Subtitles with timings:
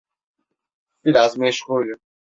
[1.05, 1.99] Biraz meşgulüm.